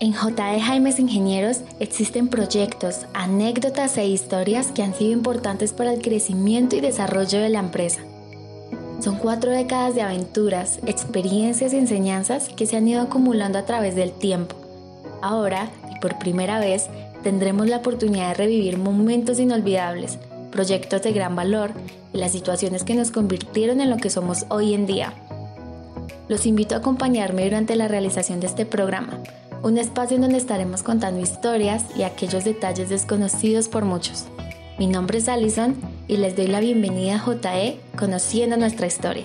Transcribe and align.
En 0.00 0.12
JE 0.12 0.60
Jaimes 0.60 0.98
Ingenieros 0.98 1.60
existen 1.78 2.26
proyectos, 2.26 3.06
anécdotas 3.14 3.96
e 3.96 4.06
historias 4.06 4.72
que 4.72 4.82
han 4.82 4.92
sido 4.92 5.12
importantes 5.12 5.72
para 5.72 5.92
el 5.92 6.02
crecimiento 6.02 6.74
y 6.74 6.80
desarrollo 6.80 7.38
de 7.38 7.48
la 7.48 7.60
empresa. 7.60 8.00
Son 9.00 9.16
cuatro 9.16 9.52
décadas 9.52 9.94
de 9.94 10.02
aventuras, 10.02 10.80
experiencias 10.86 11.72
y 11.72 11.76
enseñanzas 11.76 12.48
que 12.48 12.66
se 12.66 12.76
han 12.76 12.88
ido 12.88 13.02
acumulando 13.02 13.56
a 13.56 13.66
través 13.66 13.94
del 13.94 14.10
tiempo. 14.10 14.56
Ahora, 15.22 15.70
y 15.94 16.00
por 16.00 16.18
primera 16.18 16.58
vez, 16.58 16.88
tendremos 17.22 17.68
la 17.68 17.76
oportunidad 17.76 18.30
de 18.30 18.34
revivir 18.34 18.78
momentos 18.78 19.38
inolvidables, 19.38 20.18
proyectos 20.50 21.02
de 21.02 21.12
gran 21.12 21.36
valor 21.36 21.70
y 22.12 22.18
las 22.18 22.32
situaciones 22.32 22.82
que 22.82 22.94
nos 22.94 23.12
convirtieron 23.12 23.80
en 23.80 23.90
lo 23.90 23.98
que 23.98 24.10
somos 24.10 24.44
hoy 24.48 24.74
en 24.74 24.86
día. 24.86 25.14
Los 26.26 26.46
invito 26.46 26.74
a 26.74 26.78
acompañarme 26.78 27.44
durante 27.44 27.76
la 27.76 27.86
realización 27.86 28.40
de 28.40 28.46
este 28.48 28.66
programa 28.66 29.20
un 29.64 29.78
espacio 29.78 30.16
en 30.16 30.20
donde 30.20 30.36
estaremos 30.36 30.82
contando 30.82 31.22
historias 31.22 31.86
y 31.96 32.02
aquellos 32.02 32.44
detalles 32.44 32.90
desconocidos 32.90 33.68
por 33.68 33.86
muchos. 33.86 34.26
Mi 34.78 34.86
nombre 34.86 35.18
es 35.18 35.28
Alison 35.28 35.74
y 36.06 36.18
les 36.18 36.36
doy 36.36 36.48
la 36.48 36.60
bienvenida 36.60 37.16
a 37.16 37.18
JE 37.18 37.80
Conociendo 37.98 38.58
nuestra 38.58 38.86
historia. 38.86 39.24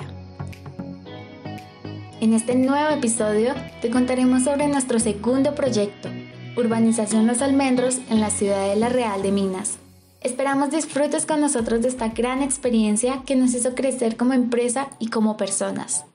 En 2.22 2.34
este 2.34 2.56
nuevo 2.56 2.90
episodio 2.90 3.54
te 3.82 3.90
contaremos 3.90 4.44
sobre 4.44 4.68
nuestro 4.68 5.00
segundo 5.00 5.56
proyecto, 5.56 6.08
Urbanización 6.56 7.28
Los 7.28 7.42
Almendros 7.42 8.00
en 8.10 8.22
la 8.22 8.30
ciudad 8.30 8.70
de 8.70 8.78
La 8.78 8.88
Real 8.88 9.22
de 9.22 9.34
Minas. 9.34 9.78
Esperamos 10.22 10.72
disfrutes 10.72 11.26
con 11.26 11.42
nosotros 11.42 11.82
de 11.82 11.90
esta 11.90 12.10
gran 12.10 12.44
experiencia 12.44 13.24
que 13.26 13.36
nos 13.36 13.54
hizo 13.54 13.76
crecer 13.76 14.16
como 14.16 14.34
empresa 14.34 14.90
y 15.00 15.10
como 15.10 15.36
personas. 15.36 16.06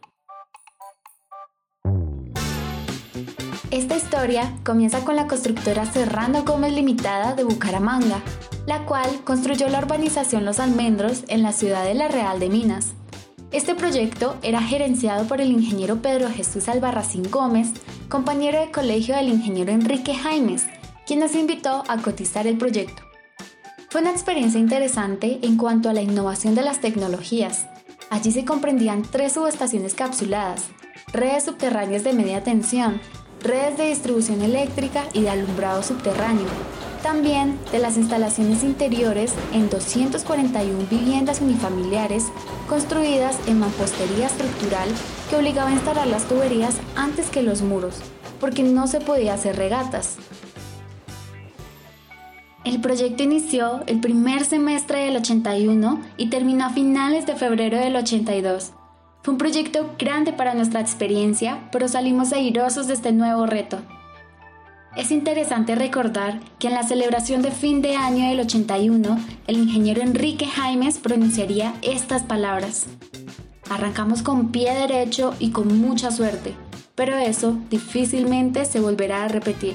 Esta 3.70 3.96
historia 3.96 4.56
comienza 4.64 5.04
con 5.04 5.16
la 5.16 5.26
constructora 5.26 5.84
Serrano 5.84 6.44
Gómez 6.44 6.72
Limitada 6.72 7.34
de 7.34 7.44
Bucaramanga, 7.44 8.22
la 8.66 8.84
cual 8.84 9.08
construyó 9.24 9.68
la 9.68 9.78
urbanización 9.78 10.44
Los 10.44 10.60
Almendros 10.60 11.24
en 11.28 11.42
la 11.42 11.52
ciudad 11.52 11.84
de 11.84 11.94
La 11.94 12.08
Real 12.08 12.38
de 12.38 12.50
Minas. 12.50 12.92
Este 13.50 13.74
proyecto 13.74 14.36
era 14.42 14.60
gerenciado 14.60 15.26
por 15.26 15.40
el 15.40 15.50
ingeniero 15.50 16.02
Pedro 16.02 16.28
Jesús 16.28 16.68
Albarracín 16.68 17.30
Gómez, 17.30 17.68
compañero 18.08 18.60
de 18.60 18.70
colegio 18.70 19.16
del 19.16 19.28
ingeniero 19.28 19.72
Enrique 19.72 20.14
Jaimes, 20.14 20.66
quien 21.06 21.20
nos 21.20 21.34
invitó 21.34 21.84
a 21.88 21.98
cotizar 21.98 22.46
el 22.46 22.58
proyecto. 22.58 23.02
Fue 23.90 24.00
una 24.00 24.10
experiencia 24.10 24.60
interesante 24.60 25.38
en 25.42 25.56
cuanto 25.56 25.88
a 25.88 25.92
la 25.92 26.02
innovación 26.02 26.54
de 26.54 26.62
las 26.62 26.80
tecnologías. 26.80 27.66
Allí 28.10 28.30
se 28.30 28.44
comprendían 28.44 29.02
tres 29.02 29.32
subestaciones 29.32 29.94
capsuladas, 29.94 30.64
redes 31.12 31.44
subterráneas 31.44 32.02
de 32.04 32.12
media 32.12 32.42
tensión, 32.42 33.00
redes 33.44 33.76
de 33.76 33.88
distribución 33.88 34.42
eléctrica 34.42 35.04
y 35.12 35.20
de 35.20 35.30
alumbrado 35.30 35.82
subterráneo, 35.82 36.46
también 37.02 37.58
de 37.70 37.78
las 37.78 37.98
instalaciones 37.98 38.64
interiores 38.64 39.34
en 39.52 39.68
241 39.68 40.86
viviendas 40.90 41.42
unifamiliares 41.42 42.24
construidas 42.68 43.38
en 43.46 43.60
mampostería 43.60 44.26
estructural 44.26 44.88
que 45.28 45.36
obligaba 45.36 45.68
a 45.68 45.74
instalar 45.74 46.06
las 46.06 46.24
tuberías 46.24 46.76
antes 46.96 47.28
que 47.28 47.42
los 47.42 47.60
muros, 47.60 47.96
porque 48.40 48.62
no 48.62 48.86
se 48.86 49.00
podía 49.00 49.34
hacer 49.34 49.56
regatas. 49.56 50.16
El 52.64 52.80
proyecto 52.80 53.22
inició 53.22 53.82
el 53.86 54.00
primer 54.00 54.46
semestre 54.46 55.04
del 55.04 55.18
81 55.18 56.00
y 56.16 56.30
terminó 56.30 56.64
a 56.64 56.70
finales 56.70 57.26
de 57.26 57.36
febrero 57.36 57.76
del 57.76 57.94
82 57.96 58.72
fue 59.24 59.32
un 59.32 59.38
proyecto 59.38 59.94
grande 59.98 60.34
para 60.34 60.52
nuestra 60.52 60.82
experiencia, 60.82 61.66
pero 61.72 61.88
salimos 61.88 62.34
airosos 62.34 62.88
de 62.88 62.92
este 62.92 63.10
nuevo 63.10 63.46
reto. 63.46 63.78
Es 64.96 65.10
interesante 65.10 65.74
recordar 65.74 66.40
que 66.58 66.68
en 66.68 66.74
la 66.74 66.82
celebración 66.82 67.40
de 67.40 67.50
fin 67.50 67.80
de 67.80 67.96
año 67.96 68.28
del 68.28 68.40
81, 68.40 69.18
el 69.46 69.56
ingeniero 69.56 70.02
Enrique 70.02 70.46
Jaimes 70.46 70.98
pronunciaría 70.98 71.72
estas 71.80 72.22
palabras. 72.22 72.84
Arrancamos 73.70 74.22
con 74.22 74.52
pie 74.52 74.74
derecho 74.74 75.34
y 75.38 75.52
con 75.52 75.80
mucha 75.80 76.10
suerte, 76.10 76.54
pero 76.94 77.16
eso 77.16 77.56
difícilmente 77.70 78.66
se 78.66 78.78
volverá 78.78 79.24
a 79.24 79.28
repetir, 79.28 79.74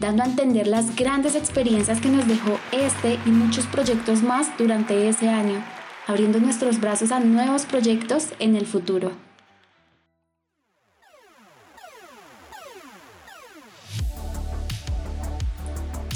dando 0.00 0.24
a 0.24 0.26
entender 0.26 0.66
las 0.66 0.96
grandes 0.96 1.36
experiencias 1.36 2.00
que 2.00 2.08
nos 2.08 2.26
dejó 2.26 2.58
este 2.72 3.16
y 3.24 3.30
muchos 3.30 3.64
proyectos 3.66 4.24
más 4.24 4.48
durante 4.58 5.08
ese 5.08 5.28
año 5.28 5.62
abriendo 6.06 6.38
nuestros 6.38 6.80
brazos 6.80 7.12
a 7.12 7.20
nuevos 7.20 7.66
proyectos 7.66 8.28
en 8.38 8.56
el 8.56 8.66
futuro. 8.66 9.12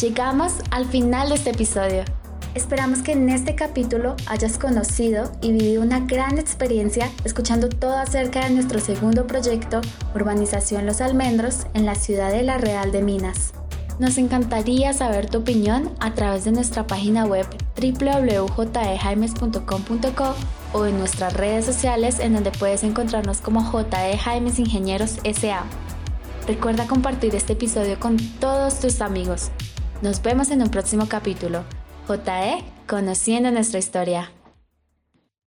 Llegamos 0.00 0.54
al 0.70 0.86
final 0.86 1.28
de 1.28 1.34
este 1.34 1.50
episodio. 1.50 2.04
Esperamos 2.54 3.02
que 3.02 3.12
en 3.12 3.28
este 3.28 3.54
capítulo 3.54 4.16
hayas 4.26 4.58
conocido 4.58 5.30
y 5.40 5.52
vivido 5.52 5.82
una 5.82 6.00
gran 6.00 6.38
experiencia 6.38 7.10
escuchando 7.24 7.68
todo 7.68 7.96
acerca 7.96 8.44
de 8.44 8.50
nuestro 8.50 8.80
segundo 8.80 9.26
proyecto, 9.26 9.82
Urbanización 10.14 10.86
Los 10.86 11.00
Almendros, 11.00 11.66
en 11.74 11.84
la 11.86 11.94
ciudad 11.94 12.32
de 12.32 12.42
La 12.42 12.58
Real 12.58 12.90
de 12.92 13.02
Minas. 13.02 13.52
Nos 14.00 14.16
encantaría 14.16 14.92
saber 14.94 15.28
tu 15.28 15.40
opinión 15.40 15.90
a 16.00 16.14
través 16.14 16.46
de 16.46 16.52
nuestra 16.52 16.86
página 16.86 17.26
web 17.26 17.44
www.jaimes.com.co 17.76 20.34
o 20.72 20.86
en 20.86 20.98
nuestras 20.98 21.34
redes 21.34 21.66
sociales 21.66 22.18
en 22.18 22.32
donde 22.32 22.50
puedes 22.50 22.82
encontrarnos 22.82 23.42
como 23.42 23.62
JE 23.62 24.16
Jaimes 24.16 24.58
Ingenieros 24.58 25.18
SA. 25.22 25.64
Recuerda 26.46 26.86
compartir 26.86 27.34
este 27.34 27.52
episodio 27.52 28.00
con 28.00 28.16
todos 28.40 28.80
tus 28.80 29.02
amigos. 29.02 29.50
Nos 30.00 30.22
vemos 30.22 30.50
en 30.50 30.62
un 30.62 30.70
próximo 30.70 31.06
capítulo. 31.06 31.64
JE, 32.08 32.64
conociendo 32.86 33.50
nuestra 33.50 33.80
historia. 33.80 34.30